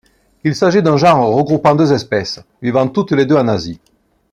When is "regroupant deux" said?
1.31-1.93